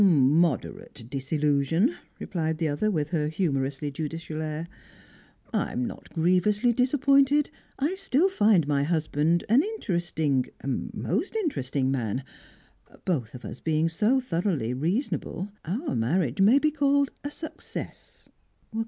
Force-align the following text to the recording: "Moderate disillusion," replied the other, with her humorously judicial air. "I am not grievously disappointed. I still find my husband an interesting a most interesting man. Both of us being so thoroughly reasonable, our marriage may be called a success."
"Moderate 0.03 1.05
disillusion," 1.11 1.93
replied 2.17 2.57
the 2.57 2.67
other, 2.67 2.89
with 2.89 3.11
her 3.11 3.27
humorously 3.27 3.91
judicial 3.91 4.41
air. 4.41 4.67
"I 5.53 5.71
am 5.71 5.85
not 5.85 6.09
grievously 6.11 6.73
disappointed. 6.73 7.51
I 7.77 7.93
still 7.93 8.27
find 8.27 8.67
my 8.67 8.81
husband 8.81 9.43
an 9.47 9.61
interesting 9.61 10.47
a 10.59 10.67
most 10.67 11.35
interesting 11.35 11.91
man. 11.91 12.23
Both 13.05 13.35
of 13.35 13.45
us 13.45 13.59
being 13.59 13.89
so 13.89 14.19
thoroughly 14.19 14.73
reasonable, 14.73 15.51
our 15.65 15.95
marriage 15.95 16.41
may 16.41 16.57
be 16.57 16.71
called 16.71 17.11
a 17.23 17.29
success." 17.29 18.27